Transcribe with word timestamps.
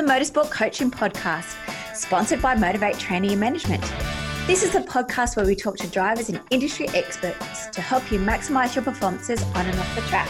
the 0.00 0.06
Motorsport 0.06 0.50
Coaching 0.50 0.90
Podcast, 0.90 1.54
sponsored 1.94 2.40
by 2.40 2.54
Motivate 2.54 2.98
Training 2.98 3.32
and 3.32 3.40
Management. 3.40 3.82
This 4.46 4.62
is 4.62 4.74
a 4.74 4.80
podcast 4.80 5.36
where 5.36 5.44
we 5.44 5.54
talk 5.54 5.76
to 5.76 5.86
drivers 5.88 6.30
and 6.30 6.40
industry 6.48 6.88
experts 6.94 7.66
to 7.66 7.82
help 7.82 8.10
you 8.10 8.18
maximize 8.18 8.74
your 8.74 8.82
performances 8.82 9.42
on 9.42 9.66
and 9.66 9.78
off 9.78 9.94
the 9.94 10.00
track. 10.02 10.26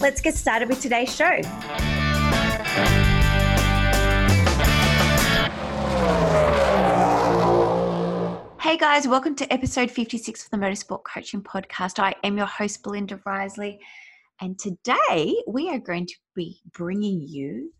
Let's 0.00 0.22
get 0.22 0.34
started 0.36 0.70
with 0.70 0.80
today's 0.80 1.14
show. 1.14 1.42
Hey 8.58 8.78
guys, 8.78 9.06
welcome 9.06 9.34
to 9.34 9.52
episode 9.52 9.90
56 9.90 10.44
of 10.44 10.50
the 10.50 10.56
Motorsport 10.56 11.04
Coaching 11.04 11.42
Podcast. 11.42 11.98
I 11.98 12.14
am 12.24 12.38
your 12.38 12.46
host, 12.46 12.82
Belinda 12.82 13.20
Risley, 13.26 13.80
and 14.40 14.58
today 14.58 15.36
we 15.46 15.68
are 15.68 15.78
going 15.78 16.06
to 16.06 16.14
be 16.34 16.62
bringing 16.72 17.20
you 17.20 17.70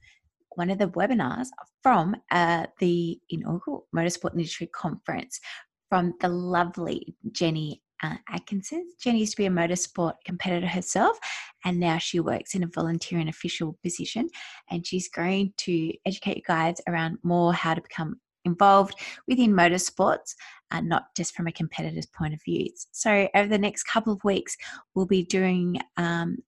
one 0.54 0.70
of 0.70 0.78
the 0.78 0.88
webinars 0.88 1.48
from 1.82 2.16
uh, 2.30 2.66
the 2.78 3.18
inaugural 3.30 3.86
Motorsport 3.94 4.34
Industry 4.34 4.66
Conference 4.68 5.40
from 5.88 6.14
the 6.20 6.28
lovely 6.28 7.14
Jenny 7.32 7.82
uh, 8.02 8.16
Atkinson. 8.28 8.86
Jenny 9.00 9.20
used 9.20 9.32
to 9.32 9.36
be 9.36 9.46
a 9.46 9.50
motorsport 9.50 10.14
competitor 10.24 10.66
herself, 10.66 11.18
and 11.64 11.78
now 11.78 11.98
she 11.98 12.20
works 12.20 12.54
in 12.54 12.62
a 12.62 12.68
volunteer 12.68 13.18
and 13.18 13.28
official 13.28 13.78
position. 13.82 14.28
And 14.70 14.86
she's 14.86 15.08
going 15.08 15.52
to 15.58 15.92
educate 16.06 16.38
you 16.38 16.42
guys 16.46 16.76
around 16.88 17.18
more 17.22 17.52
how 17.52 17.74
to 17.74 17.82
become 17.82 18.16
involved 18.46 18.94
within 19.28 19.52
motorsports, 19.52 20.34
uh, 20.70 20.80
not 20.80 21.04
just 21.16 21.34
from 21.34 21.46
a 21.46 21.52
competitor's 21.52 22.06
point 22.06 22.32
of 22.32 22.40
view. 22.42 22.68
So, 22.92 23.28
over 23.34 23.48
the 23.48 23.58
next 23.58 23.84
couple 23.84 24.12
of 24.12 24.24
weeks, 24.24 24.56
we'll 24.94 25.06
be 25.06 25.24
doing 25.24 25.78
um, 25.96 26.38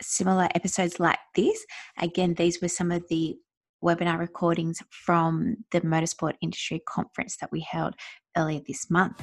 similar 0.00 0.48
episodes 0.54 1.00
like 1.00 1.18
this. 1.34 1.64
Again, 1.98 2.34
these 2.34 2.60
were 2.60 2.68
some 2.68 2.90
of 2.90 3.04
the 3.08 3.36
webinar 3.82 4.18
recordings 4.18 4.82
from 4.90 5.56
the 5.72 5.80
Motorsport 5.80 6.34
Industry 6.40 6.82
Conference 6.86 7.36
that 7.38 7.50
we 7.50 7.60
held 7.60 7.94
earlier 8.36 8.60
this 8.66 8.90
month. 8.90 9.20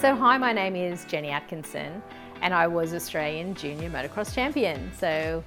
So, 0.00 0.16
hi, 0.16 0.36
my 0.38 0.52
name 0.52 0.74
is 0.74 1.04
Jenny 1.04 1.30
Atkinson, 1.30 2.02
and 2.40 2.52
I 2.52 2.66
was 2.66 2.92
Australian 2.92 3.54
Junior 3.54 3.88
Motocross 3.88 4.34
Champion. 4.34 4.90
So, 4.98 5.44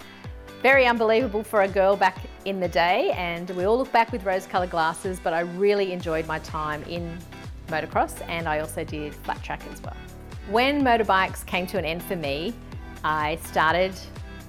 very 0.61 0.85
unbelievable 0.85 1.43
for 1.43 1.63
a 1.63 1.67
girl 1.67 1.95
back 1.97 2.17
in 2.45 2.59
the 2.59 2.69
day, 2.69 3.11
and 3.11 3.49
we 3.51 3.65
all 3.65 3.77
look 3.77 3.91
back 3.91 4.11
with 4.11 4.23
rose 4.23 4.47
coloured 4.47 4.69
glasses, 4.69 5.19
but 5.21 5.33
I 5.33 5.41
really 5.41 5.91
enjoyed 5.91 6.25
my 6.25 6.39
time 6.39 6.83
in 6.83 7.19
motocross 7.67 8.21
and 8.29 8.47
I 8.47 8.59
also 8.59 8.83
did 8.83 9.13
flat 9.13 9.41
track 9.43 9.61
as 9.71 9.81
well. 9.81 9.95
When 10.49 10.83
motorbikes 10.83 11.45
came 11.45 11.65
to 11.67 11.77
an 11.77 11.85
end 11.85 12.03
for 12.03 12.15
me, 12.15 12.53
I 13.03 13.37
started 13.43 13.93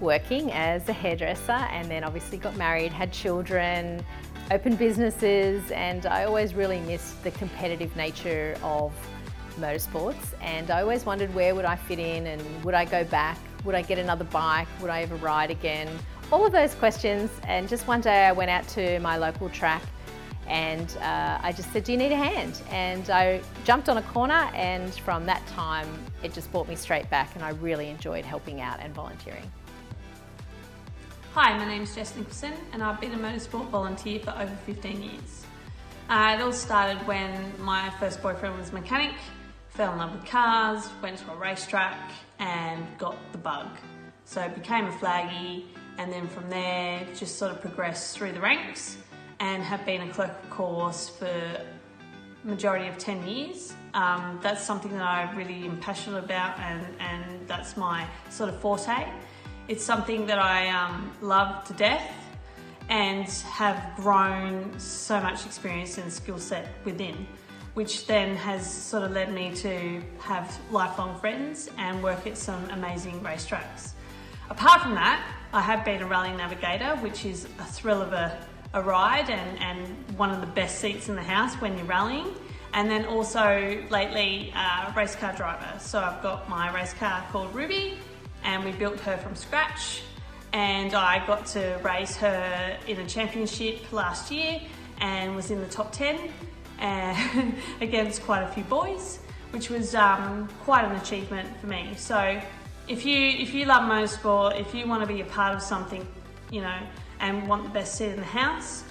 working 0.00 0.53
as 0.53 0.88
a 0.88 0.92
hairdresser 0.92 1.53
and 1.53 1.91
then 1.91 2.05
obviously 2.05 2.38
got 2.38 2.56
married, 2.56 2.92
had 2.92 3.12
children, 3.12 4.05
opened 4.50 4.78
businesses, 4.78 5.70
and 5.70 6.06
I 6.06 6.25
always 6.25 6.55
really 6.55 6.80
missed 6.80 7.22
the 7.25 7.30
competitive 7.30 7.97
nature 7.97 8.56
of 8.62 8.92
motorsports 9.58 10.34
and 10.42 10.70
I 10.70 10.83
always 10.83 11.06
wondered 11.06 11.34
where 11.34 11.55
would 11.55 11.64
I 11.64 11.77
fit 11.77 11.98
in 11.98 12.27
and 12.27 12.64
would 12.64 12.75
I 12.75 12.84
go 12.84 13.05
back 13.05 13.38
would 13.66 13.75
I 13.75 13.83
get 13.83 13.98
another 13.98 14.25
bike? 14.25 14.69
Would 14.81 14.91
I 14.91 15.03
ever 15.03 15.16
ride 15.16 15.50
again? 15.50 15.88
All 16.31 16.47
of 16.47 16.53
those 16.53 16.75
questions. 16.75 17.31
And 17.47 17.69
just 17.69 17.86
one 17.88 18.00
day 18.00 18.27
I 18.27 18.33
went 18.33 18.48
out 18.50 18.66
to 18.69 19.00
my 19.00 19.16
local 19.16 19.48
track 19.50 19.83
and 20.48 20.97
uh, 20.98 21.39
I 21.42 21.52
just 21.52 21.72
said, 21.72 21.84
Do 21.84 21.92
you 21.92 21.98
need 21.98 22.12
a 22.12 22.16
hand? 22.16 22.61
And 22.70 23.11
I 23.11 23.41
jumped 23.64 23.89
on 23.89 23.98
a 23.98 24.02
corner, 24.02 24.50
and 24.55 24.94
from 24.94 25.27
that 25.27 25.47
time, 25.48 25.88
it 26.22 26.33
just 26.33 26.50
brought 26.53 26.69
me 26.69 26.77
straight 26.77 27.08
back, 27.11 27.34
and 27.34 27.44
I 27.44 27.50
really 27.50 27.88
enjoyed 27.88 28.25
helping 28.25 28.61
out 28.61 28.80
and 28.80 28.94
volunteering. 28.94 29.50
Hi, 31.34 31.56
my 31.59 31.66
name 31.66 31.82
is 31.82 31.94
Jess 31.94 32.16
Nicholson, 32.16 32.53
and 32.72 32.82
I've 32.82 33.00
been 33.00 33.12
a 33.12 33.19
motorsport 33.19 33.69
volunteer 33.69 34.20
for 34.20 34.31
over 34.31 34.56
15 34.65 35.03
years. 35.03 35.44
Uh, 36.09 36.37
it 36.38 36.43
all 36.43 36.53
started 36.53 37.04
when 37.06 37.53
my 37.60 37.91
first 37.99 38.22
boyfriend 38.22 38.56
was 38.56 38.70
a 38.70 38.72
mechanic, 38.72 39.15
fell 39.70 39.93
in 39.93 39.99
love 39.99 40.12
with 40.12 40.25
cars, 40.25 40.88
went 41.03 41.19
to 41.19 41.31
a 41.32 41.37
racetrack, 41.37 42.12
and 42.38 42.87
got 42.99 43.16
the 43.32 43.38
bug. 43.38 43.66
So 44.25 44.49
became 44.49 44.87
a 44.87 44.93
flaggy, 44.93 45.65
and 45.99 46.12
then 46.12 46.28
from 46.28 46.49
there 46.49 47.04
just 47.15 47.38
sort 47.38 47.53
of 47.53 47.60
progressed 47.60 48.16
through 48.16 48.32
the 48.32 48.41
ranks 48.41 48.97
and 49.41 49.62
have 49.62 49.84
been 49.84 50.02
a 50.02 50.12
clerk 50.12 50.42
of 50.42 50.50
course 50.50 51.08
for 51.08 51.60
majority 52.44 52.88
of 52.88 52.97
10 52.98 53.26
years. 53.26 53.74
Um, 53.94 54.38
that's 54.42 54.62
something 54.62 54.92
that 54.92 55.02
I 55.02 55.32
really 55.34 55.64
am 55.64 55.78
passionate 55.78 56.24
about 56.24 56.58
and, 56.58 56.86
and 57.00 57.48
that's 57.48 57.76
my 57.76 58.06
sort 58.30 58.48
of 58.48 58.60
forte. 58.60 59.08
It's 59.69 59.84
something 59.84 60.26
that 60.26 60.38
I 60.38 60.69
um, 60.69 61.12
love 61.20 61.64
to 61.64 61.72
death 61.72 62.12
and 62.88 63.28
have 63.28 63.96
grown 63.96 64.78
so 64.78 65.20
much 65.20 65.44
experience 65.44 65.98
and 65.98 66.12
skill 66.12 66.38
set 66.38 66.69
within 66.84 67.26
which 67.76 68.06
then 68.06 68.34
has 68.34 68.64
sort 68.66 69.02
of 69.02 69.10
led 69.10 69.30
me 69.30 69.54
to 69.54 70.02
have 70.19 70.58
lifelong 70.70 71.20
friends 71.20 71.69
and 71.76 72.02
work 72.02 72.26
at 72.26 72.38
some 72.38 72.64
amazing 72.70 73.20
racetracks. 73.20 73.91
Apart 74.48 74.80
from 74.80 74.94
that, 74.94 75.22
I 75.52 75.60
have 75.60 75.84
been 75.84 76.00
a 76.00 76.06
rally 76.06 76.32
navigator, 76.34 76.96
which 77.02 77.26
is 77.26 77.44
a 77.58 77.64
thrill 77.64 78.00
of 78.00 78.14
a, 78.14 78.34
a 78.75 78.82
ride 78.82 79.31
and, 79.31 79.59
and 79.60 80.19
one 80.19 80.31
of 80.31 80.41
the 80.41 80.47
best 80.47 80.78
seats 80.78 81.09
in 81.09 81.16
the 81.16 81.22
house 81.22 81.54
when 81.56 81.77
you're 81.77 81.87
rallying. 81.87 82.34
And 82.75 82.91
then 82.91 83.06
also 83.06 83.82
lately, 83.91 84.53
a 84.54 84.93
race 84.94 85.16
car 85.16 85.32
driver. 85.34 85.78
So 85.78 85.99
I've 85.99 86.22
got 86.22 86.49
my 86.49 86.72
race 86.75 86.93
car 86.93 87.25
called 87.31 87.55
Ruby, 87.55 87.99
and 88.44 88.65
we 88.65 88.72
built 88.72 89.00
her 89.00 89.16
from 89.16 89.34
scratch. 89.34 90.03
And 90.53 90.94
I 90.94 91.26
got 91.26 91.47
to 91.47 91.81
race 91.82 92.16
her 92.16 92.78
in 92.87 92.99
a 92.99 93.06
championship 93.06 93.93
last 93.93 94.31
year 94.31 94.60
and 95.00 95.34
was 95.34 95.50
in 95.50 95.60
the 95.60 95.69
top 95.69 95.93
10 95.93 96.19
and 96.78 97.55
against 97.81 98.22
quite 98.22 98.43
a 98.43 98.49
few 98.49 98.65
boys, 98.65 99.21
which 99.50 99.71
was 99.71 99.94
um, 99.94 100.49
quite 100.65 100.84
an 100.84 100.97
achievement 100.97 101.49
for 101.60 101.66
me. 101.66 101.94
So 101.97 102.41
if 102.88 103.05
you 103.05 103.16
if 103.16 103.55
you 103.55 103.65
love 103.65 103.82
motorsport, 103.82 104.60
if 104.60 104.75
you 104.75 104.87
want 104.87 105.03
to 105.03 105.12
be 105.12 105.21
a 105.21 105.25
part 105.25 105.55
of 105.55 105.62
something, 105.62 106.06
you 106.50 106.60
know, 106.60 106.78
and 107.21 107.47
want 107.49 107.65
the 107.65 107.71
best 107.71 107.97
seat 107.97 108.10
in 108.10 108.16
the 108.16 108.25
house, 108.25 108.84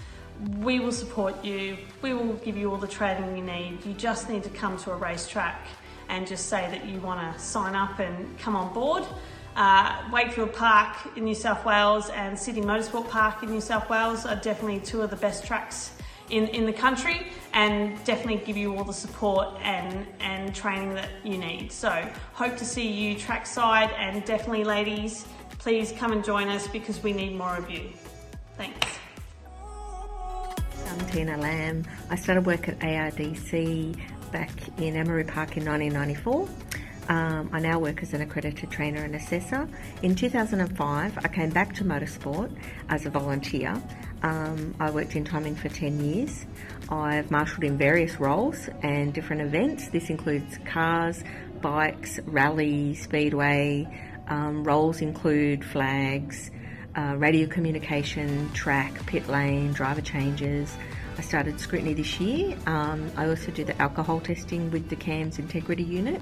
we 0.60 0.80
will 0.80 0.92
support 0.92 1.44
you. 1.44 1.78
We 2.02 2.14
will 2.14 2.34
give 2.34 2.58
you 2.58 2.72
all 2.72 2.78
the 2.78 2.88
training 2.88 3.38
you 3.38 3.44
need. 3.44 3.86
You 3.86 3.94
just 3.94 4.30
need 4.30 4.44
to 4.44 4.50
come 4.50 4.78
to 4.80 4.92
a 4.92 4.96
racetrack 4.96 5.66
and 6.10 6.28
just 6.28 6.48
say 6.48 6.68
that 6.70 6.86
you 6.86 7.00
want 7.00 7.34
to 7.34 7.40
sign 7.40 7.76
up 7.76 8.00
and 8.00 8.38
come 8.38 8.56
on 8.56 8.74
board. 8.74 9.04
Uh, 9.56 10.04
Wakefield 10.12 10.54
Park 10.54 10.98
in 11.16 11.24
New 11.24 11.36
South 11.36 11.64
Wales 11.66 12.10
and 12.10 12.38
Sydney 12.38 12.62
Motorsport 12.62 13.10
Park 13.10 13.42
in 13.42 13.50
New 13.50 13.62
South 13.62 13.90
Wales 13.90 14.26
are 14.26 14.36
definitely 14.36 14.82
two 14.82 15.02
of 15.02 15.10
the 15.10 15.16
best 15.16 15.46
tracks 15.46 15.92
in, 16.30 16.48
in 16.50 16.66
the 16.66 16.74
country 16.74 17.28
and 17.54 18.04
definitely 18.04 18.44
give 18.46 18.58
you 18.58 18.76
all 18.76 18.84
the 18.84 18.94
support 18.94 19.48
and, 19.62 20.06
and 20.20 20.54
training 20.54 20.94
that 20.96 21.10
you 21.24 21.38
need. 21.38 21.72
So 21.72 21.90
hope 22.34 22.58
to 22.58 22.66
see 22.66 22.88
you 22.88 23.18
trackside 23.18 23.92
and 23.92 24.26
definitely 24.26 24.66
ladies, 24.66 25.26
please 25.60 25.94
come 25.94 26.12
and 26.12 26.24
join 26.24 26.50
us 26.50 26.68
because 26.68 27.02
we 27.02 27.14
need 27.14 27.38
more 27.38 27.56
of 27.56 27.70
you. 27.70 27.90
Thanks. 28.58 29.00
I'm 30.88 31.00
Tina 31.08 31.38
Lamb. 31.38 31.86
I 32.10 32.16
started 32.16 32.46
work 32.46 32.68
at 32.68 32.80
ARDC 32.80 34.00
back 34.32 34.52
in 34.80 34.96
Amaroo 34.96 35.28
Park 35.28 35.58
in 35.58 35.66
1994. 35.66 36.48
Um, 37.08 37.50
I 37.54 37.60
now 37.60 37.80
work 37.80 38.02
as 38.02 38.14
an 38.14 38.22
accredited 38.22 38.72
trainer 38.72 39.04
and 39.04 39.16
assessor. 39.16 39.68
In 40.02 40.16
2005, 40.16 41.18
I 41.18 41.28
came 41.28 41.52
back 41.52 41.76
to 41.76 41.84
motorsport 41.84 42.52
as 42.90 43.06
a 43.06 43.10
volunteer 43.10 43.82
um, 44.26 44.74
I 44.80 44.90
worked 44.90 45.16
in 45.16 45.24
timing 45.24 45.56
for 45.56 45.70
10 45.70 46.04
years. 46.04 46.48
I've 46.90 47.30
marshalled 47.30 47.64
in 47.64 47.78
various 47.78 48.20
roles 48.20 48.70
and 48.82 49.14
different 49.14 49.44
events. 49.44 49.90
This 49.90 50.10
includes 50.10 50.58
cars, 50.66 51.24
bikes, 51.62 52.20
rally, 52.26 52.96
speedway. 52.96 53.88
Um, 54.28 54.64
roles 54.64 55.02
include 55.02 55.64
flags, 55.64 56.50
uh, 56.96 57.16
radio 57.18 57.48
communication, 57.48 58.52
track, 58.54 59.06
pit 59.06 59.28
lane, 59.28 59.74
driver 59.74 60.02
changes. 60.02 60.76
I 61.18 61.22
started 61.22 61.60
scrutiny 61.60 61.94
this 61.94 62.20
year. 62.20 62.58
Um, 62.66 63.10
I 63.16 63.28
also 63.28 63.52
do 63.52 63.64
the 63.64 63.80
alcohol 63.82 64.20
testing 64.20 64.72
with 64.72 64.90
the 64.90 64.96
CAMS 64.96 65.40
integrity 65.40 65.84
unit. 65.84 66.22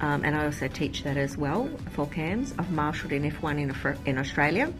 Um, 0.00 0.24
and 0.24 0.36
I 0.36 0.44
also 0.44 0.66
teach 0.68 1.04
that 1.04 1.16
as 1.16 1.36
well 1.36 1.70
for 1.92 2.06
CAMS. 2.06 2.54
I've 2.58 2.70
marshalled 2.70 3.12
in 3.12 3.30
F1 3.30 3.60
in, 3.60 3.96
in 4.06 4.18
Australia, 4.18 4.72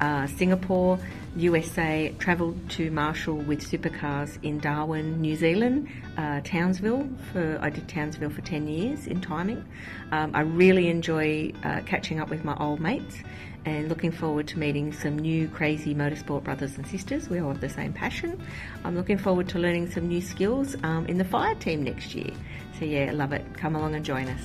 uh, 0.00 0.26
Singapore, 0.26 0.98
USA, 1.36 2.12
travelled 2.18 2.68
to 2.70 2.90
Marshall 2.90 3.36
with 3.36 3.60
supercars 3.60 4.42
in 4.42 4.58
Darwin, 4.58 5.20
New 5.20 5.36
Zealand, 5.36 5.88
uh, 6.16 6.40
Townsville. 6.42 7.08
For 7.32 7.58
I 7.60 7.70
did 7.70 7.88
Townsville 7.88 8.30
for 8.30 8.40
ten 8.40 8.66
years 8.66 9.06
in 9.06 9.20
timing. 9.20 9.64
Um, 10.10 10.32
I 10.34 10.40
really 10.40 10.88
enjoy 10.88 11.52
uh, 11.62 11.80
catching 11.86 12.18
up 12.18 12.30
with 12.30 12.44
my 12.44 12.56
old 12.56 12.80
mates 12.80 13.18
and 13.64 13.88
looking 13.88 14.10
forward 14.10 14.46
to 14.48 14.58
meeting 14.58 14.92
some 14.92 15.18
new 15.18 15.48
crazy 15.48 15.94
motorsport 15.94 16.44
brothers 16.44 16.76
and 16.76 16.86
sisters. 16.86 17.28
We 17.28 17.40
all 17.40 17.48
have 17.48 17.60
the 17.60 17.68
same 17.68 17.92
passion. 17.92 18.40
I'm 18.84 18.96
looking 18.96 19.18
forward 19.18 19.48
to 19.50 19.58
learning 19.58 19.90
some 19.90 20.08
new 20.08 20.20
skills 20.20 20.76
um, 20.82 21.06
in 21.06 21.18
the 21.18 21.24
fire 21.24 21.54
team 21.54 21.82
next 21.82 22.14
year. 22.14 22.30
So 22.78 22.84
yeah, 22.84 23.12
love 23.12 23.32
it. 23.32 23.44
Come 23.54 23.76
along 23.76 23.94
and 23.94 24.04
join 24.04 24.28
us. 24.28 24.42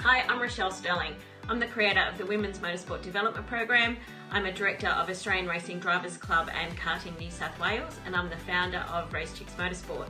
Hi, 0.00 0.24
I'm 0.28 0.40
Rochelle 0.40 0.70
Sterling. 0.70 1.14
I'm 1.48 1.58
the 1.58 1.66
creator 1.66 2.02
of 2.02 2.18
the 2.18 2.26
Women's 2.26 2.58
Motorsport 2.58 3.02
Development 3.02 3.46
Program. 3.46 3.96
I'm 4.30 4.44
a 4.44 4.52
director 4.52 4.88
of 4.88 5.08
Australian 5.08 5.46
Racing 5.46 5.78
Drivers 5.78 6.18
Club 6.18 6.50
and 6.54 6.76
Karting 6.76 7.18
New 7.18 7.30
South 7.30 7.58
Wales, 7.58 7.96
and 8.04 8.14
I'm 8.14 8.28
the 8.28 8.36
founder 8.36 8.84
of 8.92 9.12
Race 9.12 9.32
Chicks 9.32 9.54
Motorsport. 9.54 10.08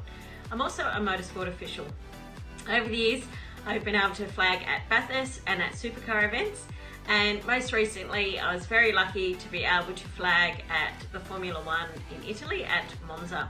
I'm 0.50 0.60
also 0.60 0.82
a 0.82 1.00
motorsport 1.00 1.46
official. 1.46 1.86
Over 2.68 2.88
the 2.88 2.96
years, 2.96 3.24
I've 3.66 3.84
been 3.84 3.94
able 3.94 4.14
to 4.16 4.26
flag 4.26 4.62
at 4.66 4.88
Bathurst 4.88 5.42
and 5.46 5.62
at 5.62 5.72
supercar 5.72 6.24
events, 6.24 6.66
and 7.08 7.44
most 7.46 7.72
recently, 7.72 8.38
I 8.38 8.54
was 8.54 8.66
very 8.66 8.92
lucky 8.92 9.34
to 9.34 9.48
be 9.50 9.64
able 9.64 9.94
to 9.94 10.08
flag 10.08 10.62
at 10.70 10.92
the 11.12 11.20
Formula 11.20 11.60
One 11.64 11.88
in 12.14 12.28
Italy 12.28 12.64
at 12.64 12.84
Monza. 13.06 13.48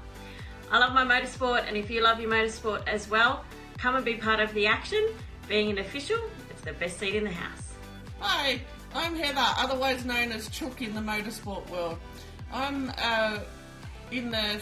I 0.70 0.78
love 0.78 0.94
my 0.94 1.04
motorsport, 1.04 1.66
and 1.66 1.76
if 1.76 1.90
you 1.90 2.02
love 2.02 2.20
your 2.20 2.30
motorsport 2.30 2.86
as 2.86 3.10
well, 3.10 3.44
come 3.76 3.96
and 3.96 4.04
be 4.04 4.14
part 4.14 4.38
of 4.38 4.52
the 4.54 4.66
action. 4.66 5.04
Being 5.48 5.70
an 5.70 5.78
official, 5.78 6.20
it's 6.50 6.62
the 6.62 6.72
best 6.74 6.98
seat 6.98 7.14
in 7.14 7.24
the 7.24 7.30
house. 7.30 7.74
Hi, 8.20 8.60
I'm 8.94 9.16
Heather, 9.16 9.38
otherwise 9.38 10.04
known 10.04 10.32
as 10.32 10.48
Chook 10.48 10.80
in 10.82 10.94
the 10.94 11.00
motorsport 11.00 11.68
world. 11.70 11.98
I'm 12.52 12.92
uh, 12.98 13.40
in 14.10 14.30
the 14.30 14.60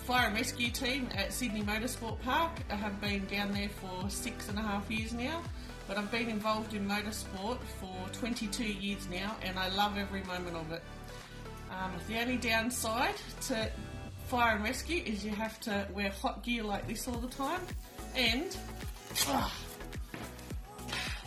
fire 0.00 0.26
and 0.28 0.34
rescue 0.34 0.70
team 0.70 1.08
at 1.14 1.32
Sydney 1.32 1.62
Motorsport 1.62 2.20
Park. 2.22 2.52
I 2.70 2.76
have 2.76 3.00
been 3.00 3.26
down 3.26 3.52
there 3.52 3.68
for 3.68 4.08
six 4.08 4.48
and 4.48 4.58
a 4.58 4.62
half 4.62 4.90
years 4.90 5.12
now, 5.12 5.42
but 5.88 5.96
I've 5.96 6.10
been 6.12 6.28
involved 6.28 6.74
in 6.74 6.86
motorsport 6.86 7.58
for 7.80 7.96
22 8.12 8.62
years 8.62 9.08
now 9.10 9.34
and 9.42 9.58
I 9.58 9.68
love 9.70 9.96
every 9.96 10.22
moment 10.24 10.54
of 10.54 10.70
it. 10.70 10.82
Um, 11.70 11.92
the 12.06 12.20
only 12.20 12.36
downside 12.36 13.14
to 13.48 13.70
fire 14.26 14.56
and 14.56 14.64
rescue 14.64 15.02
is 15.04 15.24
you 15.24 15.30
have 15.32 15.58
to 15.60 15.88
wear 15.94 16.10
hot 16.10 16.44
gear 16.44 16.62
like 16.62 16.86
this 16.86 17.08
all 17.08 17.18
the 17.18 17.28
time 17.28 17.60
and. 18.14 18.56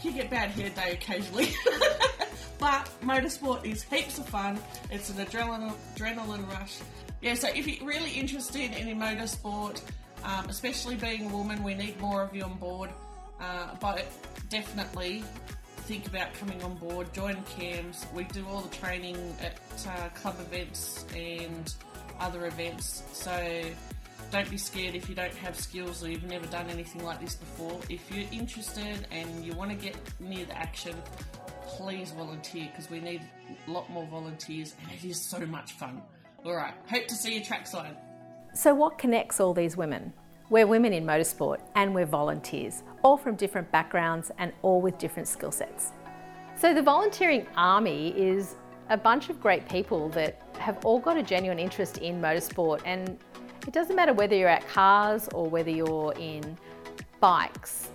You 0.04 0.12
get 0.13 0.30
bad 0.30 0.52
hair 0.52 0.69
day 0.69 0.94
occasionally. 0.94 1.50
but 2.60 2.90
motorsport 3.04 3.66
is 3.66 3.84
heaps 3.84 4.18
of 4.18 4.28
fun. 4.28 4.60
It's 4.90 5.10
an 5.10 5.24
adrenaline, 5.24 5.74
adrenaline 5.96 6.48
rush. 6.50 6.80
Yeah, 7.22 7.36
so 7.36 7.50
if 7.50 7.68
you're 7.68 7.88
really 7.88 8.12
interested 8.12 8.72
in 8.72 9.00
motorsport, 9.00 9.81
um, 10.24 10.50
especially 10.50 10.96
being 10.96 11.30
a 11.30 11.36
woman, 11.36 11.63
we 11.63 11.75
need 11.75 12.00
more 12.00 12.24
of 12.24 12.36
you 12.36 12.44
on 12.44 12.56
board. 12.56 12.90
Uh, 13.41 13.75
but 13.79 14.05
definitely 14.49 15.23
think 15.77 16.07
about 16.07 16.33
coming 16.35 16.61
on 16.63 16.75
board, 16.75 17.11
join 17.13 17.41
CAMS. 17.57 18.05
We 18.13 18.23
do 18.25 18.45
all 18.47 18.61
the 18.61 18.75
training 18.75 19.17
at 19.41 19.57
uh, 19.88 20.09
club 20.09 20.35
events 20.39 21.05
and 21.15 21.73
other 22.19 22.45
events. 22.45 23.03
So 23.13 23.63
don't 24.31 24.49
be 24.49 24.57
scared 24.57 24.95
if 24.95 25.09
you 25.09 25.15
don't 25.15 25.33
have 25.35 25.59
skills 25.59 26.03
or 26.03 26.09
you've 26.09 26.23
never 26.23 26.45
done 26.47 26.69
anything 26.69 27.03
like 27.03 27.19
this 27.19 27.35
before. 27.35 27.79
If 27.89 28.09
you're 28.11 28.27
interested 28.31 29.07
and 29.11 29.43
you 29.43 29.53
want 29.53 29.71
to 29.71 29.75
get 29.75 29.97
near 30.19 30.45
the 30.45 30.57
action, 30.57 30.95
please 31.65 32.11
volunteer 32.11 32.69
because 32.71 32.89
we 32.89 32.99
need 32.99 33.21
a 33.67 33.71
lot 33.71 33.89
more 33.89 34.05
volunteers 34.05 34.75
and 34.81 34.91
it 34.91 35.03
is 35.03 35.19
so 35.19 35.39
much 35.45 35.73
fun. 35.73 36.01
All 36.45 36.55
right, 36.55 36.73
hope 36.88 37.07
to 37.07 37.15
see 37.15 37.35
you 37.35 37.43
trackside. 37.43 37.97
So, 38.53 38.73
what 38.73 38.97
connects 38.97 39.39
all 39.39 39.53
these 39.53 39.77
women? 39.77 40.13
We're 40.51 40.68
women 40.68 40.92
in 40.92 41.06
motorsport 41.06 41.62
and 41.75 41.95
we're 41.95 42.06
volunteers, 42.06 42.83
all 43.03 43.15
from 43.15 43.36
different 43.36 43.71
backgrounds 43.71 44.31
and 44.38 44.51
all 44.63 44.81
with 44.81 44.98
different 44.98 45.30
skill 45.30 45.50
sets. 45.50 45.94
So, 46.57 46.74
the 46.74 46.81
volunteering 46.81 47.48
army 47.56 48.09
is 48.09 48.56
a 48.89 48.98
bunch 48.98 49.30
of 49.30 49.39
great 49.39 49.69
people 49.69 50.09
that 50.09 50.42
have 50.59 50.86
all 50.86 51.00
got 51.00 51.15
a 51.15 51.24
genuine 51.24 51.57
interest 51.57 52.00
in 52.00 52.19
motorsport 52.21 52.81
and 52.83 53.18
it 53.65 53.71
doesn't 53.71 53.95
matter 53.95 54.12
whether 54.12 54.36
you're 54.36 54.50
at 54.50 54.68
cars 54.68 55.30
or 55.33 55.50
whether 55.50 55.69
you're 55.69 56.13
in 56.19 56.57
bikes. 57.21 57.92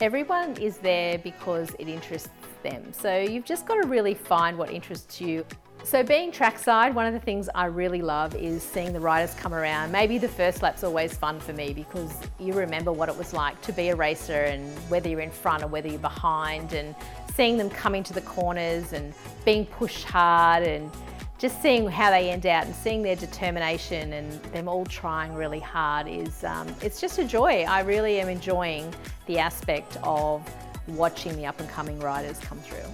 Everyone 0.00 0.56
is 0.56 0.78
there 0.78 1.18
because 1.18 1.76
it 1.78 1.86
interests 1.86 2.30
them. 2.62 2.94
So 2.94 3.18
you've 3.18 3.44
just 3.44 3.66
got 3.66 3.82
to 3.82 3.86
really 3.86 4.14
find 4.14 4.56
what 4.56 4.70
interests 4.70 5.20
you. 5.20 5.44
So 5.84 6.02
being 6.02 6.32
trackside, 6.32 6.94
one 6.94 7.04
of 7.04 7.12
the 7.12 7.20
things 7.20 7.50
I 7.54 7.66
really 7.66 8.00
love 8.00 8.34
is 8.34 8.62
seeing 8.62 8.94
the 8.94 9.00
riders 9.00 9.34
come 9.34 9.52
around. 9.52 9.92
Maybe 9.92 10.16
the 10.16 10.28
first 10.28 10.62
lap's 10.62 10.82
always 10.82 11.14
fun 11.14 11.38
for 11.38 11.52
me 11.52 11.74
because 11.74 12.10
you 12.40 12.54
remember 12.54 12.90
what 12.90 13.10
it 13.10 13.16
was 13.18 13.34
like 13.34 13.60
to 13.62 13.72
be 13.72 13.90
a 13.90 13.94
racer 13.94 14.44
and 14.44 14.66
whether 14.88 15.10
you're 15.10 15.20
in 15.20 15.30
front 15.30 15.62
or 15.62 15.66
whether 15.66 15.88
you're 15.88 15.98
behind 15.98 16.72
and 16.72 16.94
seeing 17.34 17.58
them 17.58 17.68
coming 17.68 18.02
to 18.02 18.14
the 18.14 18.22
corners 18.22 18.94
and 18.94 19.12
being 19.44 19.66
pushed 19.66 20.04
hard 20.04 20.62
and 20.62 20.90
just 21.36 21.60
seeing 21.60 21.86
how 21.86 22.10
they 22.10 22.30
end 22.30 22.46
out 22.46 22.64
and 22.64 22.74
seeing 22.74 23.02
their 23.02 23.16
determination 23.16 24.14
and 24.14 24.32
them 24.54 24.68
all 24.68 24.86
trying 24.86 25.34
really 25.34 25.60
hard 25.60 26.08
is 26.08 26.44
um, 26.44 26.66
it's 26.80 26.98
just 26.98 27.18
a 27.18 27.24
joy. 27.24 27.66
I 27.68 27.80
really 27.80 28.20
am 28.20 28.30
enjoying 28.30 28.94
the 29.26 29.38
aspect 29.38 29.98
of 30.02 30.42
watching 30.88 31.36
the 31.36 31.44
up 31.44 31.60
and 31.60 31.68
coming 31.68 32.00
riders 32.00 32.38
come 32.38 32.58
through. 32.60 32.88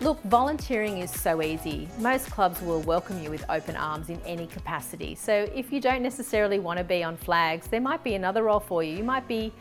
Look, 0.00 0.20
volunteering 0.24 0.98
is 0.98 1.10
so 1.10 1.42
easy. 1.42 1.88
Most 1.98 2.30
clubs 2.30 2.60
will 2.60 2.80
welcome 2.82 3.22
you 3.22 3.30
with 3.30 3.44
open 3.48 3.76
arms 3.76 4.08
in 4.08 4.20
any 4.26 4.46
capacity. 4.46 5.14
So 5.14 5.48
if 5.54 5.72
you 5.72 5.80
don't 5.80 6.02
necessarily 6.02 6.58
want 6.58 6.78
to 6.78 6.84
be 6.84 7.04
on 7.04 7.16
flags, 7.16 7.68
there 7.68 7.80
might 7.80 8.02
be 8.02 8.14
another 8.14 8.42
role 8.42 8.60
for 8.60 8.82
you. 8.82 8.96
You 8.96 9.04
might 9.04 9.28
be 9.28 9.52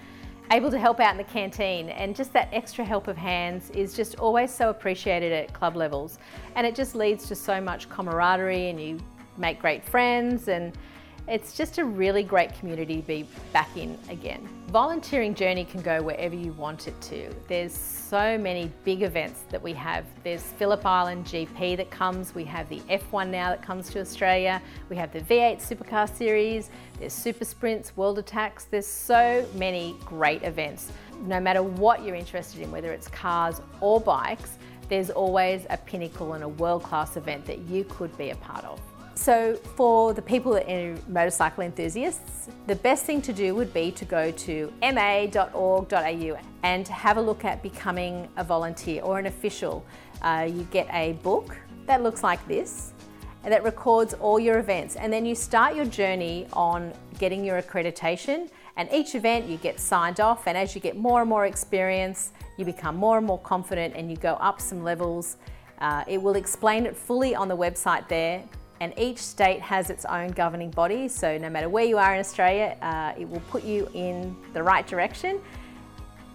able 0.52 0.72
to 0.72 0.80
help 0.80 1.00
out 1.00 1.12
in 1.12 1.18
the 1.18 1.24
canteen 1.24 1.90
and 1.90 2.16
just 2.16 2.34
that 2.34 2.50
extra 2.52 2.84
help 2.84 3.08
of 3.08 3.16
hands 3.16 3.70
is 3.70 3.94
just 3.94 4.16
always 4.20 4.54
so 4.54 4.70
appreciated 4.70 5.32
at 5.32 5.54
club 5.54 5.76
levels 5.76 6.20
and 6.56 6.68
it 6.68 6.76
just 6.76 6.94
leads 6.94 7.28
to 7.28 7.36
so 7.36 7.62
much 7.62 7.88
camaraderie 7.88 8.70
and 8.70 8.82
you 8.82 9.00
make 9.38 9.60
great 9.60 9.84
friends 9.84 10.50
and 10.50 10.78
it's 11.28 11.56
just 11.56 11.78
a 11.78 11.86
really 11.86 12.24
great 12.24 12.54
community 12.58 12.98
to 12.98 13.08
be 13.08 13.28
back 13.54 13.76
in 13.78 13.98
again. 14.10 14.48
Volunteering 14.68 15.36
journey 15.36 15.66
can 15.66 15.82
go 15.82 16.02
wherever 16.02 16.36
you 16.36 16.54
want 16.54 16.88
it 16.88 17.00
to. 17.02 17.30
There's 17.48 17.74
so 17.74 18.38
many 18.38 18.72
big 18.84 19.04
events 19.04 19.42
that 19.50 19.62
we 19.62 19.74
have. 19.74 20.06
There's 20.24 20.42
Phillip 20.42 20.86
Island 20.86 21.26
GP 21.26 21.78
that 21.78 21.92
comes, 21.92 22.34
we 22.34 22.44
have 22.46 22.68
the 22.70 22.80
F1 22.90 23.30
now 23.30 23.50
that 23.50 23.62
comes 23.62 23.90
to 23.92 24.00
Australia, 24.00 24.62
we 24.90 24.96
have 24.96 25.12
the 25.14 25.22
V8 25.22 25.62
Supercar 25.62 26.14
Series, 26.14 26.70
there's 27.00 27.14
Super 27.14 27.46
Sprints, 27.46 27.96
World 27.96 28.18
Attacks, 28.18 28.66
there's 28.66 28.88
so 28.88 29.48
many 29.56 29.96
great 30.06 30.44
events. 30.44 30.92
No 31.26 31.40
matter 31.40 31.64
what 31.64 32.04
you're 32.04 32.16
interested 32.16 32.62
in, 32.62 32.72
whether 32.72 32.92
it's 32.92 33.08
cars 33.08 33.62
or 33.80 34.02
bikes, 34.02 34.58
there's 34.90 35.10
always 35.10 35.66
a 35.70 35.78
pinnacle 35.78 36.34
and 36.34 36.44
a 36.44 36.50
world-class 36.50 37.16
event 37.16 37.46
that 37.46 37.60
you 37.60 37.86
could 37.86 38.16
be 38.18 38.32
a 38.32 38.36
part 38.36 38.66
of. 38.66 38.82
So 39.22 39.54
for 39.76 40.16
the 40.16 40.22
people 40.24 40.52
that 40.54 40.68
are 40.68 40.98
motorcycle 41.08 41.64
enthusiasts, 41.64 42.50
the 42.66 42.76
best 42.78 43.06
thing 43.06 43.22
to 43.22 43.32
do 43.32 43.54
would 43.54 43.72
be 43.72 43.92
to 43.92 44.04
go 44.04 44.32
to 44.32 44.74
ma.org.au 44.82 46.40
and 46.64 46.88
have 46.88 47.18
a 47.18 47.22
look 47.22 47.46
at 47.46 47.62
becoming 47.62 48.28
a 48.38 48.44
volunteer 48.44 49.04
or 49.04 49.20
an 49.20 49.28
official. 49.28 49.86
Uh, 50.24 50.50
you 50.52 50.64
get 50.72 50.88
a 50.92 51.14
book 51.22 51.56
that 51.86 52.02
looks 52.02 52.24
like 52.24 52.44
this 52.48 52.94
and 53.44 53.54
that 53.54 53.64
records 53.64 54.16
all 54.16 54.40
your 54.40 54.58
events. 54.58 54.96
And 54.96 55.14
then 55.14 55.24
you 55.24 55.36
start 55.36 55.76
your 55.76 55.86
journey 55.86 56.48
on 56.54 56.92
getting 57.20 57.46
your 57.46 57.62
accreditation 57.62 58.50
and 58.76 58.90
each 58.92 59.14
event 59.14 59.48
you 59.48 59.58
get 59.58 59.80
signed 59.80 60.20
off. 60.20 60.48
And 60.48 60.58
as 60.58 60.74
you 60.74 60.82
get 60.82 60.98
more 60.98 61.22
and 61.22 61.30
more 61.30 61.46
experience 61.46 62.32
you 62.58 62.66
become 62.66 62.96
more 62.96 63.20
and 63.20 63.28
more 63.28 63.40
confident 63.40 63.96
and 63.96 64.10
you 64.10 64.18
go 64.18 64.34
up 64.34 64.60
some 64.60 64.84
levels. 64.84 65.38
Uh, 65.78 66.04
it 66.08 66.20
will 66.20 66.36
explain 66.36 66.88
it 66.88 66.98
fully 66.98 67.36
on 67.36 67.48
the 67.48 67.58
website 67.58 68.08
there 68.08 68.44
and 68.82 68.98
each 68.98 69.20
state 69.20 69.62
has 69.62 69.92
its 69.92 70.06
own 70.06 70.32
governing 70.32 70.72
body. 70.72 71.08
So 71.08 71.38
no 71.38 71.52
matter 71.52 71.70
where 71.70 71.86
you 71.86 72.00
are 72.00 72.16
in 72.16 72.20
Australia, 72.20 72.76
uh, 72.82 73.14
it 73.16 73.30
will 73.30 73.42
put 73.42 73.64
you 73.64 73.88
in 73.94 74.36
the 74.54 74.64
right 74.64 74.86
direction. 74.88 75.40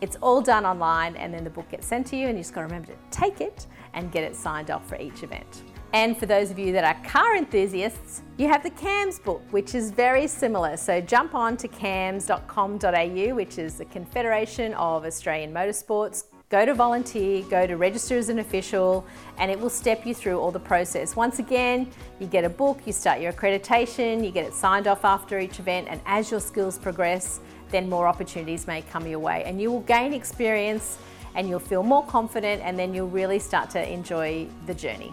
It's 0.00 0.14
all 0.22 0.40
done 0.40 0.64
online 0.64 1.16
and 1.16 1.34
then 1.34 1.42
the 1.42 1.50
book 1.50 1.68
gets 1.68 1.88
sent 1.88 2.06
to 2.08 2.16
you 2.16 2.28
and 2.28 2.38
you 2.38 2.44
just 2.44 2.54
got 2.54 2.60
to 2.60 2.66
remember 2.66 2.92
to 2.92 2.98
take 3.10 3.40
it 3.40 3.66
and 3.94 4.12
get 4.12 4.22
it 4.22 4.36
signed 4.36 4.70
off 4.70 4.88
for 4.88 4.96
each 5.00 5.24
event. 5.24 5.64
And 5.92 6.16
for 6.16 6.26
those 6.26 6.52
of 6.52 6.58
you 6.58 6.72
that 6.72 6.84
are 6.84 7.02
car 7.04 7.34
enthusiasts, 7.34 8.22
you 8.36 8.46
have 8.46 8.62
the 8.62 8.70
CAMS 8.70 9.18
book, 9.18 9.42
which 9.50 9.74
is 9.74 9.90
very 9.90 10.28
similar. 10.28 10.76
So 10.76 11.00
jump 11.00 11.34
on 11.34 11.56
to 11.56 11.66
cams.com.au, 11.66 13.34
which 13.34 13.58
is 13.58 13.78
the 13.78 13.86
Confederation 13.86 14.72
of 14.74 15.04
Australian 15.04 15.52
Motorsports 15.52 16.24
Go 16.48 16.64
to 16.64 16.74
volunteer, 16.74 17.42
go 17.50 17.66
to 17.66 17.76
register 17.76 18.16
as 18.16 18.28
an 18.28 18.38
official, 18.38 19.04
and 19.36 19.50
it 19.50 19.58
will 19.58 19.68
step 19.68 20.06
you 20.06 20.14
through 20.14 20.38
all 20.38 20.52
the 20.52 20.60
process. 20.60 21.16
Once 21.16 21.40
again, 21.40 21.90
you 22.20 22.28
get 22.28 22.44
a 22.44 22.48
book, 22.48 22.78
you 22.84 22.92
start 22.92 23.20
your 23.20 23.32
accreditation, 23.32 24.24
you 24.24 24.30
get 24.30 24.46
it 24.46 24.54
signed 24.54 24.86
off 24.86 25.04
after 25.04 25.40
each 25.40 25.58
event, 25.58 25.88
and 25.90 26.00
as 26.06 26.30
your 26.30 26.38
skills 26.38 26.78
progress, 26.78 27.40
then 27.70 27.88
more 27.90 28.06
opportunities 28.06 28.68
may 28.68 28.80
come 28.80 29.08
your 29.08 29.18
way. 29.18 29.42
And 29.44 29.60
you 29.60 29.72
will 29.72 29.80
gain 29.80 30.12
experience 30.12 30.98
and 31.34 31.48
you'll 31.48 31.58
feel 31.58 31.82
more 31.82 32.04
confident, 32.06 32.62
and 32.62 32.78
then 32.78 32.94
you'll 32.94 33.08
really 33.08 33.40
start 33.40 33.68
to 33.70 33.92
enjoy 33.92 34.46
the 34.66 34.74
journey. 34.74 35.12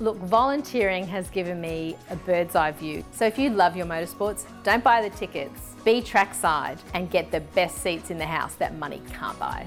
Look, 0.00 0.16
volunteering 0.16 1.06
has 1.08 1.28
given 1.28 1.60
me 1.60 1.94
a 2.08 2.16
bird's 2.16 2.56
eye 2.56 2.70
view. 2.70 3.04
So 3.12 3.26
if 3.26 3.38
you 3.38 3.50
love 3.50 3.76
your 3.76 3.86
motorsports, 3.86 4.46
don't 4.64 4.82
buy 4.82 5.06
the 5.06 5.14
tickets, 5.14 5.74
be 5.84 6.00
trackside 6.00 6.78
and 6.94 7.10
get 7.10 7.30
the 7.30 7.40
best 7.40 7.82
seats 7.82 8.10
in 8.10 8.16
the 8.16 8.24
house 8.24 8.54
that 8.54 8.78
money 8.78 9.02
can't 9.12 9.38
buy. 9.38 9.66